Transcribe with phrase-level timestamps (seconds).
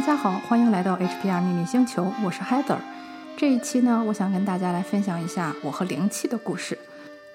[0.00, 2.78] 大家好，欢迎来到 HPR 秘密星球，我是 Heather。
[3.36, 6.78] 这一期呢，我想跟大家来分享一下我和灵气的故事。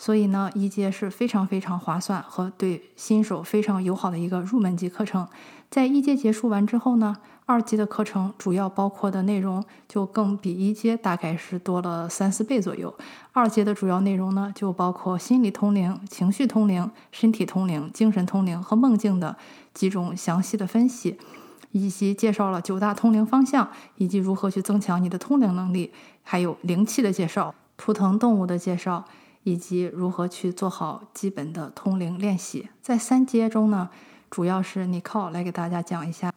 [0.00, 5.28] 所以呢，一阶是非常非常划算和对新手非常友好的一个入门级课程。
[5.68, 12.92] 在一阶结束完之后呢，二级的课程主要包括的内容就更比一阶大概是多了三四倍左右。
[13.34, 19.36] 二阶的主要内容呢，就包括心理通灵、情绪通灵、身体通灵、精神通灵和梦境的
[19.74, 21.18] 几种详细的分析，
[21.72, 25.92] 以及介绍了九大通灵方向，以及如何去增强你的通灵能力，
[26.22, 29.04] 还有灵气的介绍、图腾动物的介绍。
[29.42, 33.90] 以及如何去做好基本的通灵练习，在三阶中呢，
[34.30, 36.32] 主要是你靠来给大家讲一下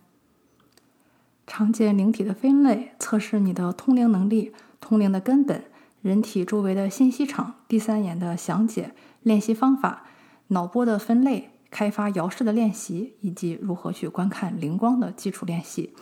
[1.45, 5.65] 常见灵体的分类，测试你的通灵能力、通灵的根本、
[6.01, 10.05] 人体周围的信息场、第三眼的详解、练习方法、
[10.47, 15.93] 脑波的分类、开发摇式的练习，以及如何去观看灵光的基础练习。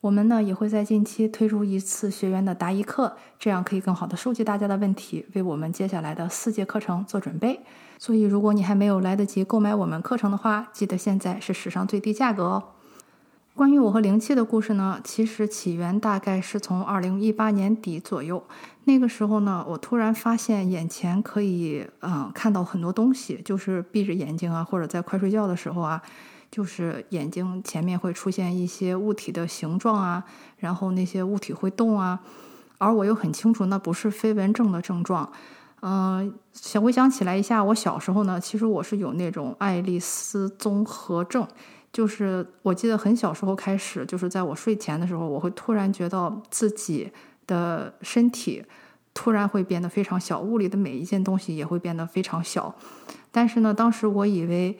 [0.00, 7.60] 我们呢也会在近期推出一次学员的答疑课，这样可以更好的收集大家的问题，为我们接下来的四节课程做准备。
[7.98, 12.62] 所以，如果你还没有来得及购买我们课程的话，记得现在是史上最低价格哦。
[13.56, 18.44] 关于我和灵气的故事呢，其实起源大概是从二零一八年底左右，
[18.84, 26.00] 那个时候呢，我突然发现眼前可以嗯看到很多东西，就是闭着眼睛啊，或者在快睡觉的时候啊。
[26.50, 30.24] 就是眼睛前面会出现一些物体的形状啊，
[30.56, 32.18] 然后那些物体会动啊，
[32.78, 35.30] 而我又很清楚那不是飞蚊症的症状。
[35.82, 41.46] 嗯，想回想起来一下，我小时候呢，其实我是有那种爱丽丝综合症，
[41.92, 47.12] 就是我记得很小时候开始，就是在我睡前的时候，我会突然觉得自己
[47.46, 48.64] 的身体
[49.12, 52.74] 突然会变得非常小，屋里的每一件东西也会变得非常小。
[53.30, 54.78] 但是呢，当时我以为。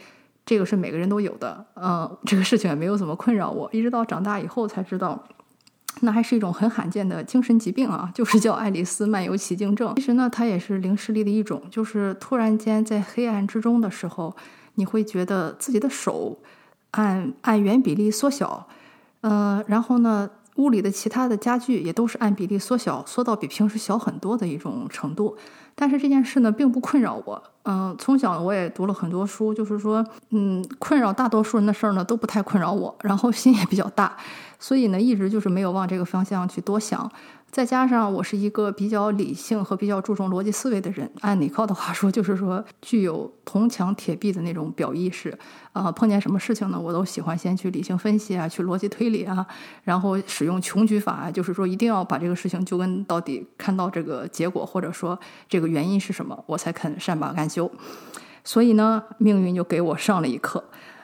[0.49, 5.23] 这个是每个人都有的，嗯，这个事情也没有怎么困扰我，一直到长大以后才知道，
[6.01, 9.95] 那还是一种很罕见的精神疾病啊，就是叫爱丽丝漫游奇境症。
[9.97, 14.35] 其实呢，它也是灵视力的一种，就是突然间在黑暗之中的时候，
[14.77, 16.39] 你会觉得自己的手
[16.93, 18.67] 按按原比例缩小，
[19.21, 25.37] 嗯，然后呢，屋里的其他的家具也都是按比例缩小，缩到比平时小很多的一种程度。
[25.81, 27.41] 但是这件事呢，并不困扰我。
[27.63, 32.93] 嗯，从小我也读了很多书，就是说，嗯，困扰大多数人的事儿呢，都不太困扰我。
[33.03, 34.17] 然后心也比较大，
[34.59, 37.09] 所以呢，一直就是没有往这个方向去多想。
[37.51, 45.37] 再加上我是一个比较理性和比较注重逻辑思维的人，按尼靠的话说，就是说具有铜墙铁壁的那种表意识。
[45.73, 49.47] 啊，碰见什么事情呢，我都喜欢先去理性分析啊，去逻辑推理啊，
[49.85, 57.71] 然后使用穷举法，就是说一定要把这个事情究根到底，看到这个结果，或者说这个原因是什么，我才肯善罢甘休。
[58.45, 60.63] 所以呢，命运就给我上了一课。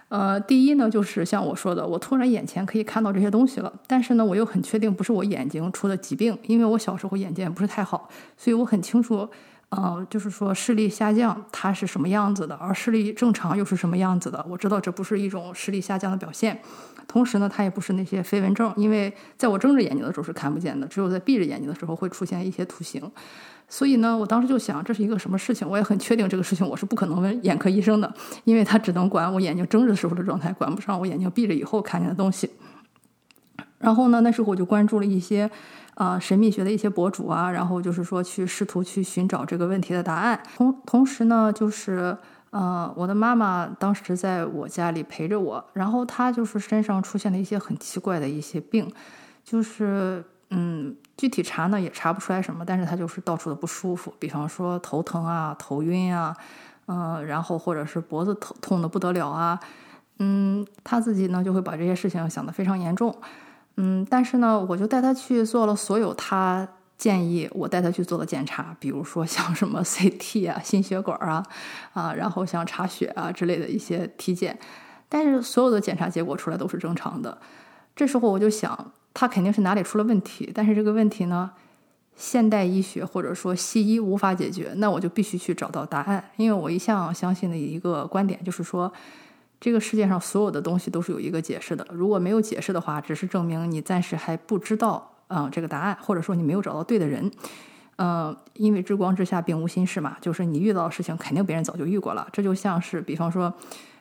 [0.08, 9.28] 呃，第一呢，就是像我说的，我突然眼前可以看到这些东西了，但是呢，我又很确定不是我眼睛出了疾病，因为我小时候眼睛也不是太好，所以我很清楚，
[9.70, 16.60] 呃，就是说视力下降它是什么样子的，而视力正常又是什么样子的，我知道这不是一种视力下降的表现，
[17.08, 23.10] 同时呢，它也不是那些飞蚊症，因为在我睁着眼睛的时候是看不见的，只有在闭着眼睛的时候会出现一些图形。
[23.66, 25.68] 所以呢，我当时就想，这是一个什么事情？
[25.68, 32.48] 我也很确定这个事情我是不可能问眼科医生的，因为他只能管我眼睛睁着的时候的状态，管不上我眼睛闭着以后看见的东西。
[33.84, 35.48] 然后呢，那时候我就关注了一些
[35.94, 40.42] 啊神秘学的一些博主啊，然后就是说去试图去寻找这个问题的答案。
[40.56, 42.16] 同同时呢，就是
[42.50, 48.90] 呃，我的妈妈当时在我家里陪着我，然后她就是身上出现了一些很奇怪的一些病，
[49.44, 50.24] 就是。
[50.50, 56.36] 嗯，具体查呢也查不出来什么，但是她就是到处的不舒服，比方说头疼啊、头晕啊，
[56.86, 59.58] 嗯，然后或者是脖子疼痛的不得了啊，
[60.18, 63.12] 嗯，她自己呢就会把这些事情想得非常严重，
[63.76, 66.66] 嗯，但是呢，我就带他去做了所有他
[66.96, 71.42] 建议我带他去做的检查，比如说像什么 CT 啊、心血管啊
[71.92, 74.58] 啊，然后像查血啊之类的一些体检，
[75.08, 77.36] 但是所有的检查结果出来都是正常的。
[77.96, 81.50] 这时候我就想，他肯定是哪里出了问题，但是这个问题呢？
[82.16, 86.30] 现代医学或者说西医无法解决，那我就必须去找到答案。
[86.36, 88.92] 因为我一向相信的一个观点就是说，
[89.64, 91.86] 这个世界上所有的东西都是有一个解释的。
[91.90, 97.30] 如果没有解释的话，只是证明你暂时还不知道啊这个答案，或者说你没有找到对的人。
[97.96, 102.28] 嗯，因为之光之下并无新事嘛，就是你遇到的事情肯定别人早就遇过了。
[102.30, 103.50] 这就像是比方说。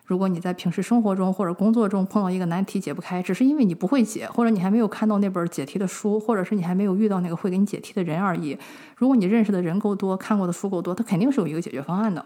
[0.06, 8.58] 如果你在平时生活中或者工作中碰到一个难题解不开，只是因为你不会解，或者你还没有看到那本解题的书，或者是你还没有遇到那个会给你解题的人而已。
[8.98, 12.24] 如果你认识的人够多，看过的书够多，他肯定是有一个解决方案的。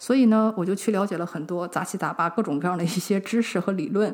[0.00, 4.12] 所以呢，我就去了解了很多杂七杂八各种各样的一些知识和理论。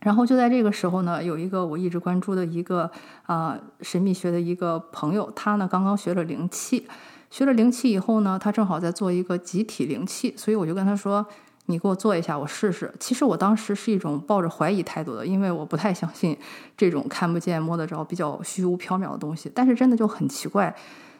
[0.00, 2.90] 然后就在这个时候呢，有一个我一直关注的一个
[3.22, 6.86] 啊神秘学的一个朋友，他呢刚刚学了灵气，
[7.30, 11.24] 学了灵气以后呢，他正好在做一个集体灵气，所以我就跟他说。
[11.68, 12.94] 你给我做一下，我试试。
[13.00, 16.38] 其实我当时是一种抱着怀疑态度的，因为我不太相信
[16.76, 19.50] 这种看不见摸得着、比较虚无缥缈的东西。
[19.52, 20.72] 但是真的就很奇怪，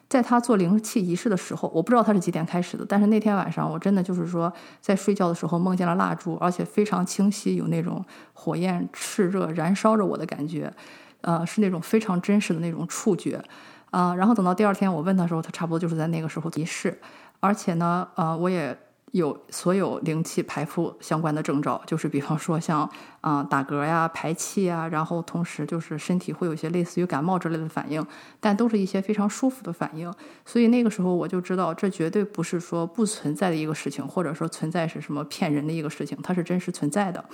[0.08, 10.72] 在他做灵气仪式的时候，我不知道他是几点开始的，但是那天晚上我真的就是说，在睡觉的时候梦见了蜡烛，而且非常清晰，有那种火焰炽热燃烧着我的感觉，
[11.22, 13.42] 呃，是那种非常真实的那种触觉，
[13.90, 16.98] 啊，然后等到第二天我问他的时候，他差不多就是在那个时候仪式，
[17.40, 18.78] 而且呢，呃，我也。
[19.12, 22.88] 有所有灵气排出相关的征兆，就是比方说像
[23.20, 28.04] 啊打嗝呀、排气呀，然后同时就是身体会有一些类似于感冒之类的反应，
[28.40, 30.12] 但都是一些非常舒服的反应。
[30.44, 37.24] 所以那个时候我就知道，这绝对不是说不存在的一个事情，或者说存在是什么骗人的一个事情，它是真实存在的。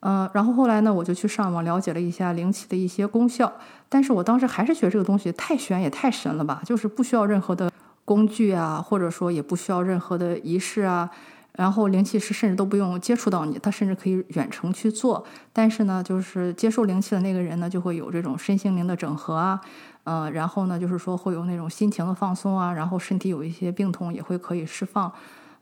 [0.00, 3.50] 嗯，然后后来呢，我就去上网了解了一下灵气的一些功效，
[3.88, 7.72] 但是我当时还是觉得这个东西太玄也太神了吧，就是不需要任何的。
[8.04, 11.10] 工具啊，或者说也不需要任何的仪式啊，
[11.52, 15.24] 然后灵气师甚至都不用接触到你，他甚至可以远程去做。
[15.52, 19.60] 但是呢，就是接受灵气的那个人呢，就会有这种身心灵的整合啊，
[20.04, 25.10] 嗯，然后呢，就是说会有那种心情的放松啊，然后身体有一些病痛也会可以释放。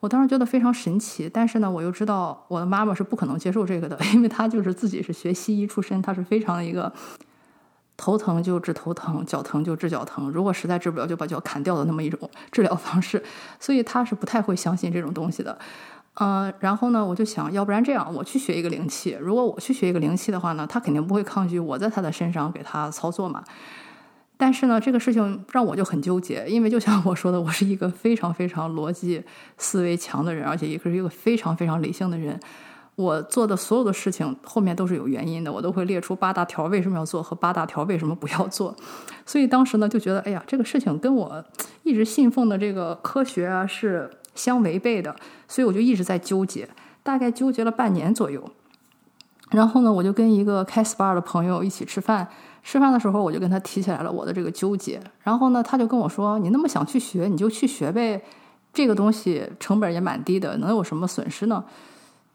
[0.00, 6.92] 我当时觉得非常神奇，但是呢，我又知道我的妈妈是不可能接受这个的，因为她就是自己是学西医出身，她是非常的一个。
[7.96, 10.30] 头疼就治头疼，脚疼就治脚疼。
[10.30, 13.22] 如果实在治不了，就把脚砍掉的那么一种 治疗方式。
[13.60, 15.56] 所以他是不太会相信这种东西的。
[16.20, 19.16] 嗯，然后呢，我就想要不然这样，我去学一个灵气。
[19.20, 23.42] 如果我去学一个灵气的话呢，他肯定不会抗拒我在他的身上给他操作嘛。
[24.36, 29.22] 但是呢，这个事情让我就很纠结，因为就像我说的，我是一个非常非常逻辑
[29.56, 32.38] 思维强的人，而且也是一个非常非常理性的人。
[32.96, 38.74] 我做的所有的事情后面都是有原因的，我都会列出八大条为什么要做和八大条为什么不要做。
[39.24, 41.42] 所以当时呢就觉得，哎呀，这个事情跟我
[41.82, 45.16] 一直信奉的这个科学啊是相违背的，
[45.48, 46.68] 所以我就一直在纠结，
[47.02, 48.42] 大概纠结了半年左右。
[49.50, 52.28] 然后呢，我就跟一个开 SPA 的朋友一起吃饭，
[52.62, 54.98] 吃饭的时候我就跟他提起来了我的这个纠结。
[55.22, 58.22] 然后呢，他就跟我说：“你那么想去学，你就去学呗，
[58.72, 61.64] 这个东西成本也蛮低的，能有什么损失呢？”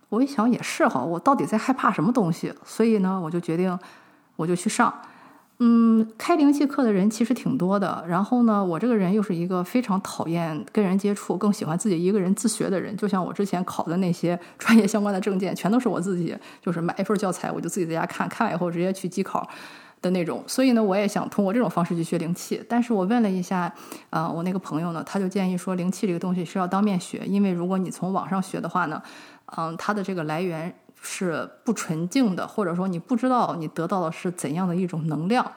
[0.09, 2.54] 我一想也是哈，我到底在害怕什么东西？
[2.63, 3.77] 所以呢，我就决定，
[4.36, 4.94] 我就去上。
[5.59, 8.03] 嗯，开灵气课的人其实挺多的。
[8.08, 12.96] 然后呢，我这个人又是一个非常讨厌跟人接触，更喜欢自己一个人自学的人。
[12.96, 19.50] 就像我之前考的那些 专业相关的证件，全都是我自己，就是买一份教材，我就自己在家看看完以后直接去机考
[20.00, 20.43] 的那种。
[20.46, 22.63] 所以呢，我也想通过这种方式去学灵气。
[22.70, 23.74] 但是我问了一下，
[24.12, 29.01] 啊，我那个朋友呢，他就建议说，灵气这个东西是要当面学，因为如果你从网上学的话呢。
[29.55, 30.75] 嗯，它的这个来源
[31.10, 35.50] 是不纯净的，或者说你不知道你得到的是怎样的一种能量。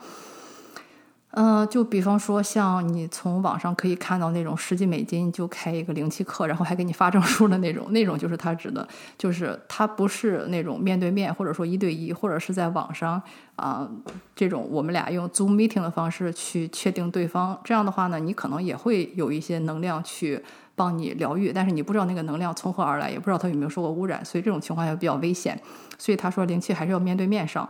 [1.33, 13.23] 嗯，就比方说，像你从网上可以看到那种十几美金就开一个灵气课，然后还给你发证书的那种，那种就是他指的，就是他不是那种面对面，或者说一对一，或者是在网上
[13.55, 13.89] 啊
[14.35, 17.57] 这种我们俩用 Zoom meeting 的方式去确定对方。
[17.63, 20.43] 这样的话呢，你可能也会有一些能量去。
[20.81, 25.61] 帮你疗愈，但是你不知道那个能量从何而来，也不知道它有没有受过污染，所以这种情况下比较危险。
[25.99, 27.69] 所以他说灵气还是要面对面上。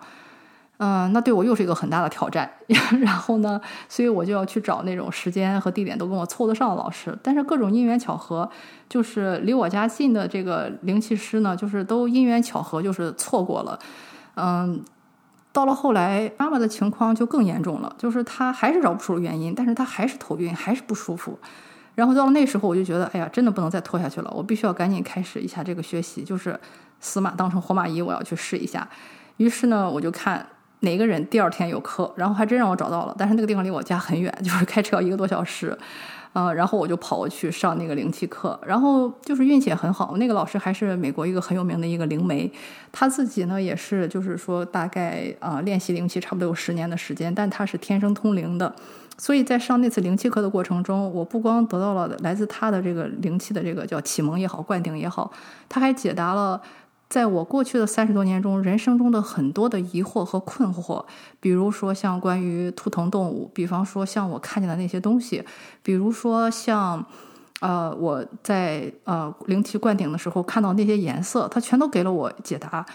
[0.79, 2.49] 嗯，那对我又是一个很大的挑战。
[3.03, 7.19] 然后呢，所以我就要去找那种时间和地点都跟我凑得上的老师。
[7.21, 8.49] 但是各种因缘巧合，
[8.89, 13.79] 就是离我家近的这个灵气师呢，就是都因缘巧合就是错过了。
[14.37, 14.83] 嗯，
[15.53, 21.39] 到了后来，妈妈的情况就更严重了，就是她还是找不出原因，但是她还是头晕，还是不舒服。
[22.01, 26.59] 然后到了那时候，我就觉得，哎呀，真的不能再拖下去了，我必须要赶紧开始一下这个学习，就是
[26.99, 28.89] 死马当成活马医，我要去试一下。
[29.37, 30.47] 于是呢，我就看
[30.81, 35.77] 哪个人第二天有课，然后还真让我找到了，但是那个地方离我家很远， 就是开车要一个多小时。
[36.33, 42.51] 啊，然后我就跑过去上那个灵气课，然后就是运气也很好，那个老师还是美国一个很有名的一个灵媒，
[42.93, 48.73] 他自己呢也是就是说大概啊练习灵气差不多有十年的时间，但他是天生通灵的，
[49.19, 55.33] 所以在上那次灵气课的过程中，我不光得到了来自他的这个灵气的这个叫启蒙也好，灌顶也好，
[55.69, 56.61] 他还解答了。
[57.11, 61.05] 在我过去的三十多年中，人生中的很多的疑惑和困惑，
[61.41, 65.45] 比如说像关于图腾动物，比方说像我看见的那些东西，
[65.83, 67.05] 比如说像，
[67.59, 72.87] 呃，我在呃灵气灌顶的时候看到那些颜色，它全都给了我解答。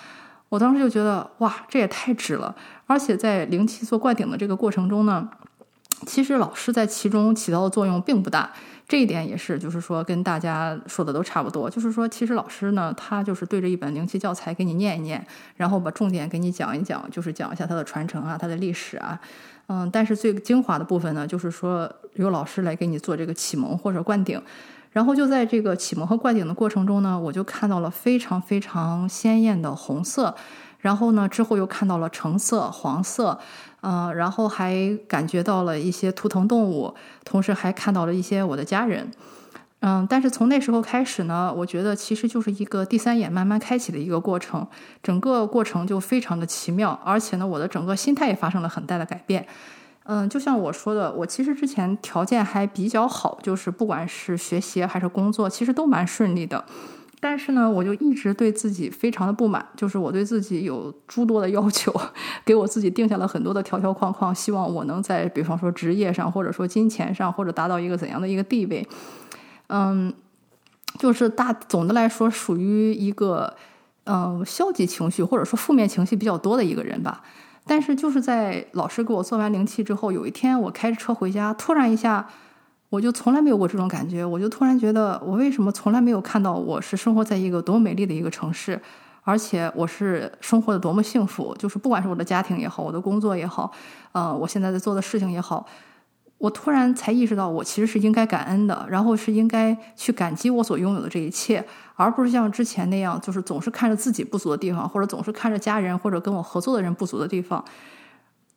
[0.47, 2.55] 我当时就觉得，哇，这也太值了！
[2.85, 5.27] 而且在灵气做灌顶的这个过程中呢，
[6.07, 8.53] 其实老师在其中起到的作用并不大。
[8.87, 11.67] 这一点也是，就是说跟大家说的都差不多。
[11.69, 15.25] 就是说，其实老师呢，他就是对着一本灵气教材给你念一念，
[15.55, 19.19] 然后把重点给你讲一讲，就是讲一下它的传承啊，它的历史啊。
[19.67, 24.39] 嗯，但是最精华的部分呢，就是说由老师来给你做这个启蒙或者灌顶。
[24.91, 30.33] 然后就在这个启蒙和灌顶的过程中呢，我就看到了非常非常鲜艳的红色。
[30.85, 33.39] 然后呢，之后又看到了橙色、黄色。
[33.87, 36.91] 嗯，然后还感觉到了一些图腾动物，
[37.23, 39.11] 同时还看到了一些我的家人。
[39.81, 44.65] 嗯，但是从那时候开始呢，我觉得其实就是一个第三眼慢慢开启的一个过程，
[45.03, 49.45] 整个过程就非常的奇妙，而且呢，我的整个心态也发生了很大的改变。
[50.05, 56.65] 嗯，就像我说的，我其实之前条件还比较好，就是不管是学习还是工作，其实都蛮顺利的。
[57.27, 61.91] 但是呢，我就一直对自己非常的不满，就是我对自己有诸多的要求，
[62.45, 68.87] 给我自己定下了很多的条条框框，希望我能在比方说职业上，或者说金钱上，或者达到一个怎样的一个地位。
[69.69, 70.13] 嗯，
[70.99, 73.55] 就是大总的来说，属于一个
[74.03, 77.23] 嗯消极情绪或者说负面情绪比较多的一个人吧。
[77.65, 82.29] 但是就是在老师给我做完灵气之后，有一天我开着车回家，突然一下。
[82.89, 88.79] 我就从来没有过这种感觉，我就突然觉得，我为什么从来没有看到我是生活在一个多么美丽的一个城市，
[89.23, 91.53] 而且我是生活的多么幸福。
[91.57, 93.71] 就是不管是我的家庭也好，我的工作也好，
[94.13, 95.65] 呃，我现在在做的事情也好，
[96.37, 101.65] 我突然才意识到，我其实是应该感恩的，然后是应该去感激我所拥有的这一切，
[101.95, 107.65] 而不是像之前那样，就是总是看着自己不足的地方，或者总是看着家人或者跟我合作的人不足的地方。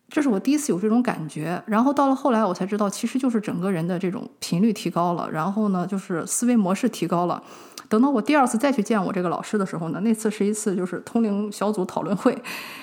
[0.09, 7.41] 这是我第一次有这种感觉，然后到了后来，我才知道，其实就是整个人的这种频率提高了，然后呢，就是思维模式提高了。
[7.87, 12.37] 等到我第二次再去见我这个老师的时候呢，那次是一次就是通灵小组讨论会，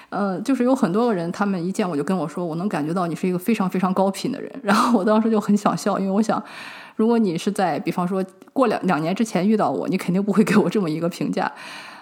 [0.08, 4.50] 呃，就是有很多个人，他们一见我就跟我说，我能感觉到你是一个非常非常高频的人。
[4.62, 6.42] 然后我当时就很想笑，因为我想，
[6.96, 11.52] 如果你是在比方说过两两年之前遇到我，你肯定不会给我这么一个评价，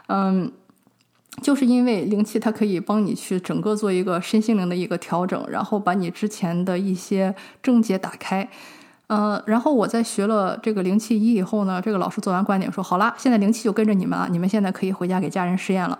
[0.09, 0.53] 嗯。
[1.43, 8.49] 就是因为灵气，它可以帮你去整个做一个身心灵的一个调整，然后把你之前的一些症结打开。
[9.09, 15.99] 嗯，然后我在学了这个灵气一以后呢，这个老师做完观点说：“好啦，现在灵气就跟着你们了，你们现在可以回家给家人试验了。”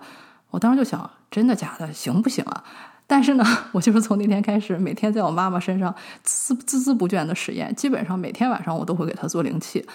[0.49, 1.93] 我当时就想，真的假的？
[1.93, 2.63] 行不行啊？
[3.05, 5.93] 但是呢， 我就是从那天开始，每天在我妈妈身上
[6.25, 9.85] 孜孜孜不倦的实验，基本上每天晚上我都会给她做灵气。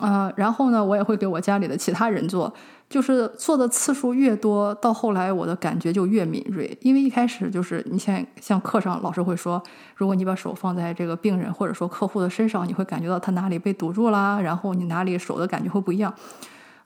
[0.00, 2.52] 嗯，然后呢，我也会给我家里的其他人做。
[2.88, 6.78] 就是做的次数越多，到后来我的感觉就越敏锐。
[6.80, 9.60] 因为一开始就是你像像课上老师会说，
[9.96, 16.14] 如果你把手放在这个病人或者说客户的身上，你会感觉到他哪里被堵住啦，然后你哪里手的感觉会不一样。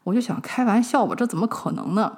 [0.03, 2.11] 我就想开玩笑吧，这怎么可能呢？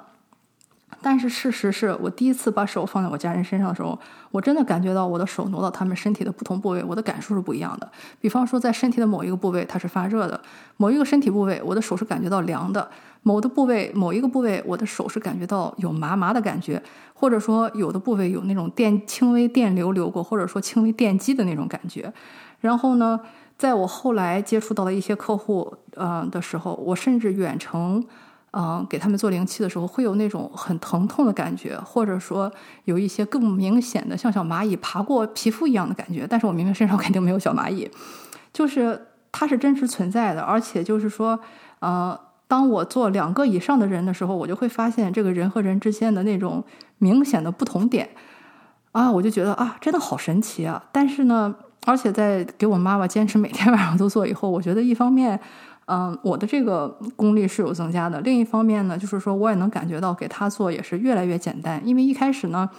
[1.01, 3.97] 但是事实是我第一次把手放在我家人身上的时候，
[4.31, 7.91] 我真的感觉到我的手挪到他们身体的不同部位，我的感受是不一样的。
[8.19, 10.39] 比方说，在身体的某一个部位它是发热的，
[10.77, 12.89] 某一个身体部位我的手是感觉到凉的。
[13.25, 16.83] 某的部位，某一个部位，我的手是感觉到有麻麻的感觉，
[17.13, 22.11] 或者说有的部位有那种电轻微电流流过，或者说轻微电击的那种感觉。
[22.59, 23.17] 然后呢，
[23.57, 28.03] 在我后来接触到的一些客户，呃的时候，我甚至远程，
[28.53, 32.51] 嗯，给他们做灵气的时候，会有那种很疼痛的感觉，或者说
[32.85, 36.25] 有一些更明显的像小蚂蚁爬过皮肤一样的感觉。
[36.29, 37.89] 但是我明明身上 肯定没有小蚂蚁，
[38.53, 41.39] 就是它是真实存在的，而且就是说，
[41.79, 42.19] 呃。
[42.45, 46.63] 当我做两个以上的人的时候，我就会发现这个人和人之间的那种
[46.99, 48.07] 明显的不同点
[48.91, 50.83] 啊，我就觉得啊，真的好神奇啊！
[50.91, 51.55] 但是呢，
[51.85, 55.39] 而且在给我妈妈坚持每天晚上都做以后，我觉得一方面，
[55.85, 62.69] 嗯，我的这个功力是有增加的；另一方面呢，就是说我也能感觉到给他做也是越来越简单，因为一开始呢。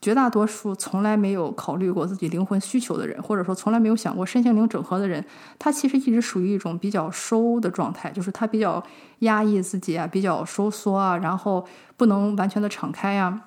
[0.00, 5.24] 绝大多数从来没有考虑过自己灵魂需求的人，或者说从来没有想过身心灵整合的人，
[5.58, 8.80] 他其实一直属于一种比较收的状态，就是他比较
[9.18, 13.42] 压抑自己啊，比较收缩啊，然后不能完全的敞开呀。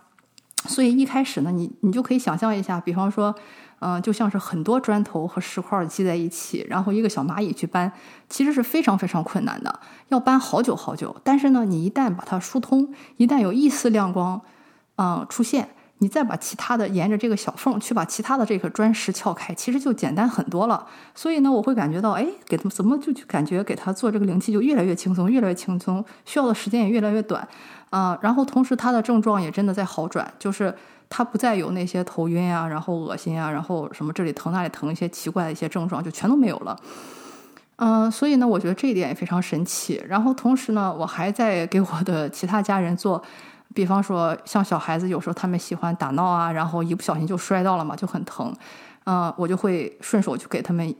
[0.65, 3.33] 所以一开始呢，你你就可以想象一下，比方说，
[3.83, 7.91] 嗯、就像是很多砖头和石块积在一起，然后一个小蚂蚁去搬，
[8.29, 11.15] 其实是非常非常困难的，要搬好久好久。
[11.23, 14.39] 但是呢，你一旦把它疏通，一旦有一丝亮光，
[14.97, 15.69] 嗯、出现，
[16.01, 20.83] 你再把其他的沿着这个小缝去把其他的这个砖石撬开，其实就简单很多了。
[21.13, 27.47] 所以呢，我会感觉到，哎，给他们怎么就就感觉给他做这个灵气就越来越轻松，越来越轻松，需要的时间也越来越短。
[27.91, 30.73] 啊、然后同时他的症状也真的在好转，就是
[31.07, 36.75] 他不再有那些头晕啊，然后恶心啊，然后什么这里疼那里疼一些奇怪的一些症状就全都没有了。
[37.75, 40.01] 嗯、所以呢，我觉得这一点也非常神奇。
[40.07, 43.21] 然后同时呢，我还在给我的其他家人做，
[43.73, 48.53] 比方说像小孩子有时候他们喜欢打闹啊，然后一不小心就摔到了嘛，就很疼。
[49.05, 50.93] 嗯、我就会顺手去给他们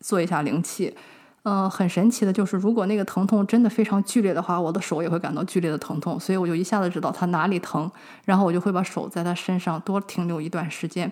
[0.00, 0.96] 做一下灵气。
[1.44, 7.90] 嗯、很神奇的就是，如果那个疼痛真的非常剧烈的话，我的手也会感到剧烈的疼痛，所以我就一下子知道他哪里疼，
[8.24, 11.10] 然后我就会把手在他身上多停留一段时间，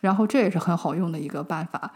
[0.00, 1.92] 然后这也是很好用的一个办法。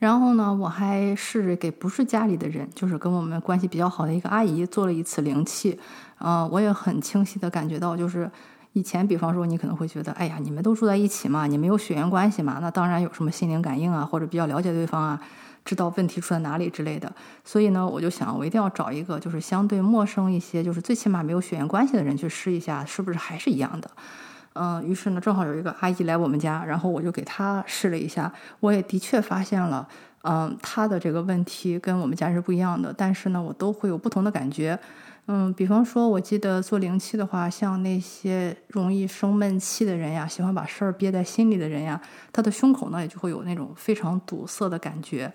[0.00, 5.78] 然后呢，我还是给不是家里的人，就是跟我们关系比较好的一个阿姨做了一次灵气。
[6.18, 8.30] 嗯、我也很清晰的感觉到，就是
[8.72, 15.20] 以前，比方说你可能会觉得，哎呀，你们都住在一起嘛，你们有血缘关系嘛，那当然有什么心灵感应啊，或者比较了解对方啊，
[15.64, 17.12] 知道问题出在哪里之类的。
[17.44, 23.90] 所以呢，我就想，我一定要找一个就是相对陌生一些，就是最起码没有血缘关系的人去试一下，是不是还是一样的。
[24.54, 29.86] 嗯，于是呢，正好有一个阿姨来我们家，然后我就给她试了一下，我也的确发现了，
[30.22, 34.78] 嗯，她的这个问题跟我们家是不一样的，但是呢，我都会有不同的感觉。
[35.26, 41.98] 嗯，比方说，我记得做灵气的话，像那些容易生闷气的人呀，喜欢把事儿憋在心里的人呀，
[42.30, 45.32] 他的胸口呢也就会有那种非常堵塞的感觉。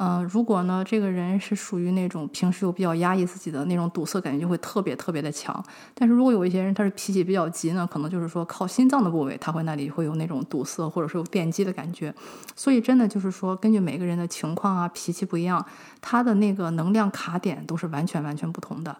[0.00, 5.64] 嗯、如果呢这个人是属于那种平时又比较压抑自己的那种堵塞感觉，就会特别特别的强。
[5.94, 12.12] 但是如果有一些人他是脾气比较急呢，可能就是说靠心脏的部位，他会那里会有那种堵塞或者是有电击的感觉。
[12.56, 15.64] 所以真的就是说，根据每个人的情况啊，脾气不一样，
[16.00, 18.96] 他的那个能量卡点都是完全完全不同的。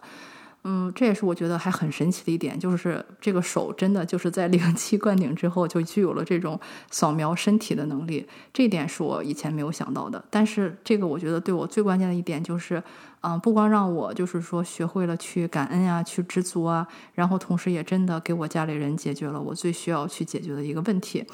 [0.65, 6.59] 嗯，这也是我觉得还很神奇的一点，就是这个手真的就是在灵气灌顶之后，就具有了这种
[6.91, 8.27] 扫描身体的能力。
[8.51, 10.21] 这一点是我以前没有想到的。
[10.29, 12.83] 但是这个我觉得对我最关键的一点就是，
[13.21, 21.25] 嗯、不光让我就是说学会了去感恩啊，去知足啊，然后同时也真的给我家里人解决了我最需要去解决的一个问题。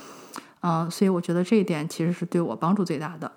[0.62, 3.32] 嗯、所以我觉得这一点其实是对我帮助最大的。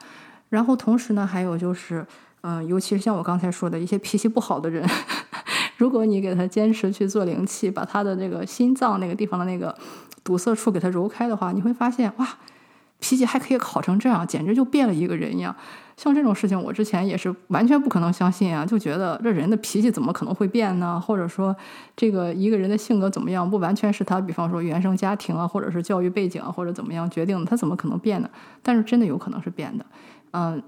[0.50, 2.06] 然后同时呢，还有就是，
[2.42, 4.86] 嗯、尤其是像我刚才说的一些脾气不好的人。
[5.78, 9.72] 如果你给他坚持去做灵气，把他的这个心脏那个地方的那个
[10.24, 12.28] 堵塞处给他揉开的话，你会发现哇，
[12.98, 15.54] 脾气还可以好成这样，简直就变了一个人一样。
[15.96, 21.00] 像这种事情，我之前也是完全不可能相信啊，就觉得这人的脾气怎么可能会变呢？
[21.00, 21.54] 或者说，
[21.96, 28.28] 这个一个人的性格怎么样，不完全是他，比方说原生家庭啊，或者是教育背景啊，或者怎么样决定的，他怎么可能变呢？
[28.64, 29.86] 但是真的有可能是变的，
[30.32, 30.60] 嗯。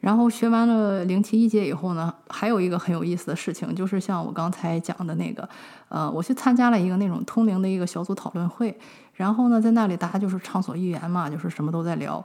[0.00, 5.48] 然后学完了灵气一节以后呢，还有一个很有意思的事情，就是像我刚才讲的那个，
[5.88, 8.78] 呃，我去参加了一个那种通灵的一个小组讨论会，
[9.14, 12.24] 然后呢，在那里大家就是畅所欲言嘛，就是什么都在聊，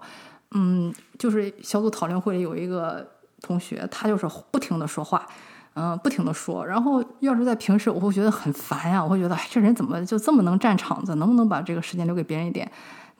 [0.51, 3.07] 嗯，就是小组讨论会里有一个
[3.41, 5.25] 同学，他就是不停的说话，
[5.73, 12.69] 嗯、不停的说，然后要是在平时，我会觉得很烦呀，我会觉得，哎，这人怎么就这么能占场子，能不能把这个时间留给别人一点？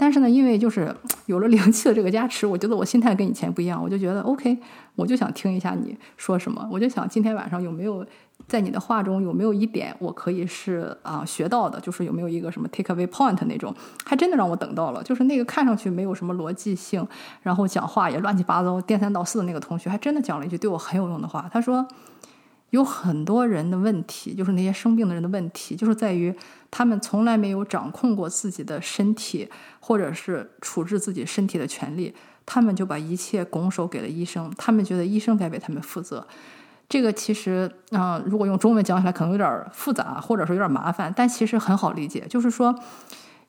[0.02, 0.92] 但是呢，因为就是
[1.28, 4.58] 有了灵气的这个加持，我觉得我心态跟以前不一样，我就觉得 OK，
[4.96, 8.04] 我就想听一下你说什么，我就想今天晚上有没有
[8.48, 13.72] 在你的话中有没有一点我可以是啊、学到的，就是有没有一个什么 take away point 那种，
[14.04, 17.08] 还真的让我等到了，就是那个看上去没有什么逻辑性，
[17.44, 21.88] 然后讲话也乱七八糟、颠三倒四的那个同学，还真的讲了一句对我很有用的话，他说。
[22.72, 26.34] 有很多人的问题，就是那些生病的人的问题，就是在于
[26.70, 29.48] 他们从来没有掌控过自己的身体，
[29.80, 32.14] 或者是处置自己身体的权利，
[32.46, 36.26] 他们就把一切拱手给了医生，他们觉得医生该为他们负责。
[36.90, 42.26] 这个其实，嗯、如果用中文讲起来可能有点复杂，或者说有点麻烦，但其实很好理解。
[42.30, 42.74] 就是说，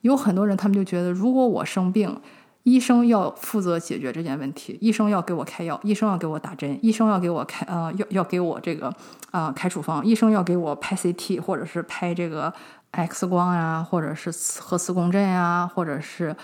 [0.02, 2.20] 有很多人他们就觉得，如果我生病，
[2.64, 8.94] 医生要负责解决这件问题，医生要给我开药，医生要给我打针，医生要给我开呃要要给我这个
[9.32, 12.52] 啊、开处方，医生要给我拍 CT 或者是拍这个
[12.92, 16.36] X 光呀、或者是核磁共振呀、或者是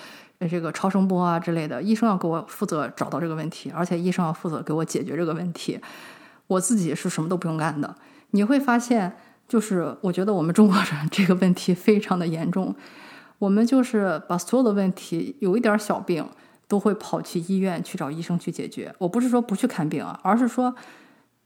[0.51, 5.79] 这个超声波啊之类的，医生要给我负责找到这个问题，而且医生要负责给我解决这个问题，
[6.49, 7.95] 我自己是什么都不用干的。
[8.33, 9.13] 你会发现，
[9.47, 12.75] 就是我觉得我们中国人这个问题非常的严重。
[13.39, 16.27] 我们就是把所有的问题，有一点小病，
[16.67, 18.95] 都会跑去医院去找医生去解决。
[18.99, 20.75] 我不是说不去看病啊，而是说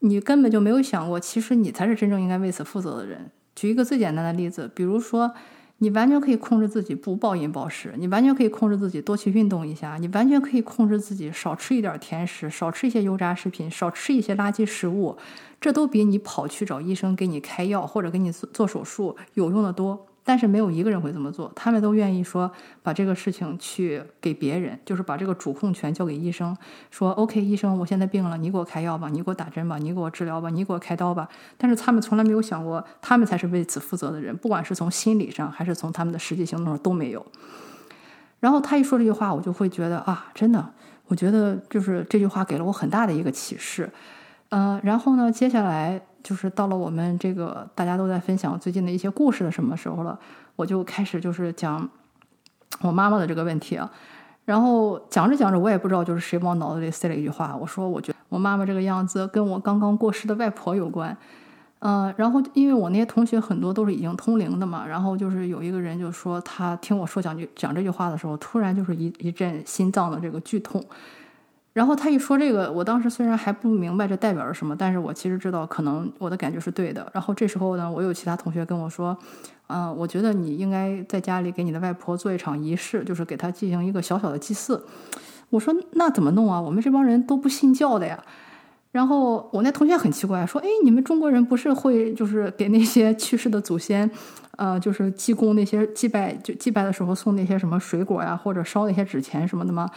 [0.00, 3.31] 你根本就没有想过，其实你才是真正应该为此负责的人。
[3.55, 5.33] 举一个最简单的例子，比如说。
[5.78, 15.16] 你完全可以控制自己不暴饮暴食，你完全可以控制自己多去运动一下，你完全可以控制自己少吃一点甜食，少吃一些油炸食品，少吃一些垃圾食物，
[15.61, 20.07] 这都比你跑去找医生给你开药或者给你做做手术有用的多。
[20.25, 22.51] 但是没有一个人会这么做，他们都愿意说
[22.83, 26.57] 把这个事情去给别人，就是把这个主控权交给医生，
[26.91, 31.29] 说 OK，医生，我现在病了，你给我开药吧，你给我打针吧，你给我治疗吧，你给我开刀吧。
[31.59, 37.27] 但是他们从来没有想过，他们才是为此负责的人，不管是从心理上还是从他们的实际行动上都没有。
[38.39, 40.73] 然后他一说这句话，我就会觉得啊，真的，
[41.09, 43.91] 我觉得就是这句话给了我很大的一个启示。
[44.51, 46.01] 嗯，然后呢，接下来。
[46.23, 50.19] 就是到了我们这个大家都在分享最近的一些故事的什么时候了，
[50.57, 51.89] 我就开始就是讲
[52.81, 53.91] 我妈妈的这个问题啊。
[54.45, 61.17] 然后讲着讲着，我也不知道就是谁往脑子里塞了一句话，我说我觉得我妈妈这个样子跟我刚刚过世的外婆有关。
[61.79, 70.85] 嗯，然后因为我那些同学很多都是已经通灵的嘛，然后就是有一个人就说他听我说讲句讲这句话的时候，突然就是一一阵心脏的这个剧痛。
[71.73, 77.11] 然后他一说这个，我当时虽然还不明白这代表着什么，但是我其实知道可能我的感觉是对的。
[77.15, 79.17] 然后这时候呢，我有其他同学跟我说，
[79.69, 84.85] 嗯，我觉得你应该在家里给你的外婆做一场仪式，就是给她进行一个小小的祭祀。
[85.49, 86.61] 我说那怎么弄啊？
[86.61, 88.23] 我们这帮人都不信教的呀。
[88.91, 94.11] 然后我那同学很奇怪，说，哎，你们中国人不是会就是给那些去世的祖先，
[94.59, 99.89] 呃，就是祭供那些祭拜，就祭拜的时候送那些什么水果呀，或者烧那些纸钱什么的吗？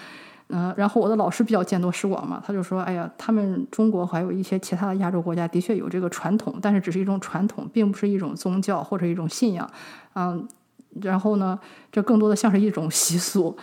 [0.49, 9.67] 嗯，然后我的老师比较见多识广嘛，他就说：“哎呀，他们中国还有一些其他的亚洲国家的确有这个传统，但是只是一种传统，并不是一种宗教或者一种信仰。”
[10.13, 10.47] 嗯，
[11.01, 11.59] 然后呢，
[11.91, 13.57] 这更多的像是一种习俗。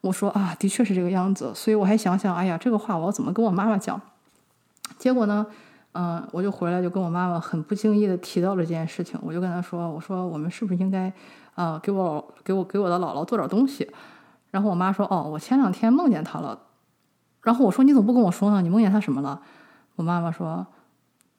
[0.00, 4.00] 我说啊，的确是这个样子，所以我还想想，哎呀，这个话我要怎么跟我妈妈讲？
[4.98, 5.46] 结果呢，
[5.92, 11.12] 嗯，我就回来就跟我妈妈很不经意的提到了这件事情，我就跟她说：“我说我们是不是应该，
[11.54, 13.88] 呃，给我给我给我的姥姥做点东西？”
[14.54, 16.56] 然后我妈说：“哦，我前两天梦见他了。”
[17.42, 18.62] 然后我说：“你怎么不跟我说呢？
[18.62, 19.40] 你梦见他什么了？”
[19.96, 20.64] 我妈妈说：“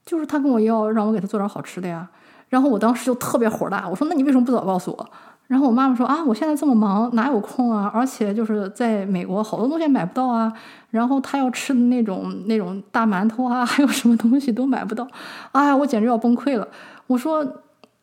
[0.05, 2.09] 就是他跟我要让我给他做点好吃的呀。”
[2.49, 5.09] 然后我当时就特别火大，我说：“那你为什么不早告诉我？”
[5.47, 7.89] 然后我妈妈说：“啊，我现在这么忙，哪有空啊？
[7.93, 10.51] 而且就是在美国，好多东西买不到啊。
[10.89, 15.07] 然后他要吃的那种那种大馒头啊，还有什么东西都买不到。
[15.53, 16.67] 哎呀，我简直要崩溃了。”
[17.07, 17.47] 我说。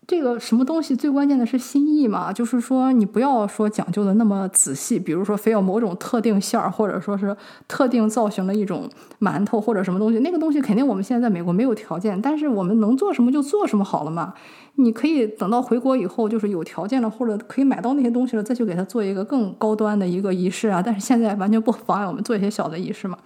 [0.05, 2.33] 这个什么东西最关键的是心意嘛？
[2.33, 7.35] 就是说你不要说讲究的那么仔细，比如说非要某种特定馅儿，或者说是
[7.69, 14.35] 特定造型的一种馒头或者什么东西，那个东西肯定我们现在在美国没有条件，但是我们能做什么就做什么好了嘛。
[14.75, 20.83] 你可以等到回国以后，就是有条件了或者可以买到那些东西了，再去给他做一个更高端的一个仪式啊。
[20.85, 23.17] 但是现在完全不妨碍我们做一些小的仪式嘛。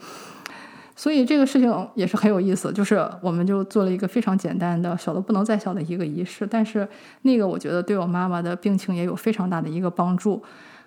[0.98, 6.88] 所以这个事情也是很有意思，就是我们就做了一个非常简单的、小的不能再小的一个仪式，但是
[7.20, 10.42] 那个我觉得对我妈妈的病情也有非常大的一个帮助，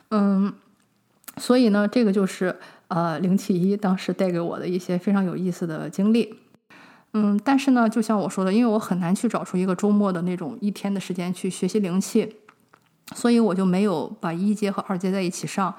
[0.10, 0.52] 嗯，
[1.38, 2.56] 所以呢，这个就是
[2.88, 6.34] 呃灵气一当时带给我的一些非常有意思的经历，
[7.14, 12.36] 嗯，但是呢，就像我说的，因为我很难去找出一个周末的那种一天的时间去学习灵气，
[13.14, 15.76] 所以我就没有把一阶和二阶在一起上。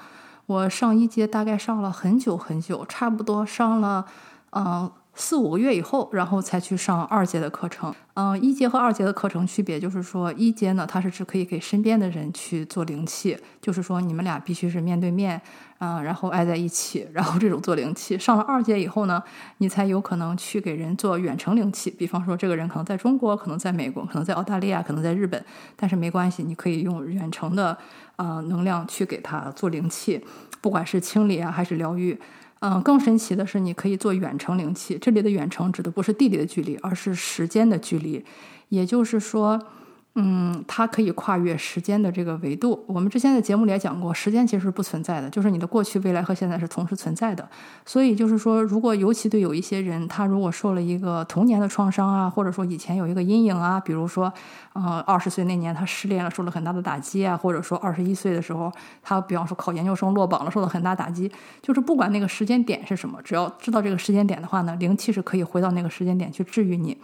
[0.51, 4.05] 我上一阶大概上了很久很久，差不多上了，
[4.51, 4.91] 嗯。
[5.13, 7.93] 四五个月以后，然后才去上二阶的课程。
[8.13, 15.41] 嗯，一阶和二阶的课程区别就是说，一阶呢，它是只可以给身边的人去做灵气，就是说你们俩必须是面对面，
[15.79, 18.17] 嗯，然后挨在一起，然后这种做灵气。
[18.17, 19.21] 上了二阶以后呢，
[19.57, 21.89] 你才有可能去给人做远程灵气。
[21.91, 25.43] 比方说，这个人可能在中国，可能在美国，可能在澳大利亚，可能在日本，
[25.75, 27.77] 但是没关系，你可以用远程的
[28.15, 30.23] 啊能量去给他做灵气，
[30.61, 32.17] 不管是清理啊还是疗愈。
[32.61, 34.97] 嗯，更神奇的是，你可以做远程灵气。
[34.99, 38.25] 这里的远程指的不是地理的距离，而是时间的距离。
[38.69, 39.61] 也就是说。
[40.15, 42.83] 嗯，它可以跨越时间的这个维度。
[42.85, 47.47] 我们之前在节目里也讲过，时间其实是不存在的，就是你的过去、未来和现在是同时存在的。
[47.85, 54.31] 所以就是说，如果尤其对有一些人，他如果受了一个童年的创伤啊，或者说以前有一个阴影啊，比如说，
[54.73, 58.69] 呃，二十岁那年他失恋了，受了很大的打击啊，或者说二十一岁的时候，
[59.01, 66.97] 他比方说考研究生落榜了，受了很大打击，就是不管那个时间点是什么，只要知道这个时间点的话呢，灵气是可以回到那个时间点去治愈你。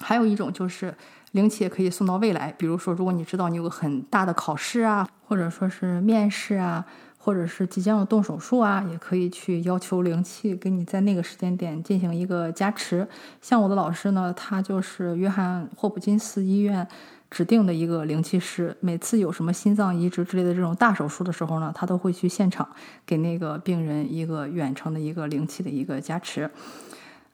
[0.00, 0.94] 还有一种就是。
[1.32, 6.84] 灵气也可以送到未来，比如说，如果你知道你有个很大的考试啊，或者说是面试啊，
[7.16, 13.08] 或者是即将要动手术啊，也可以去要求灵气给你在那个时间点进行一个加持。
[13.40, 16.86] 像我的老师呢，他就是约翰霍普金斯医院
[17.30, 22.68] 指定的一个灵气师，每次有什么心脏移植之类的这种大手术的时候呢，他都会去现场
[23.06, 26.50] 给那个病人一个远程的一个灵气的一个加持。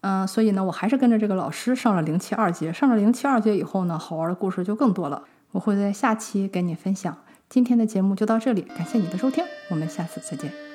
[0.01, 2.73] 嗯，所以呢，我还是跟着这个老师上了零七二阶。
[2.73, 5.23] 上了零七二阶以后呢，好玩的故事就更多了。
[5.51, 7.17] 我会在下期给你分享。
[7.49, 10.68] 今天的节目就到这里，感谢你的收听，我们下次再见。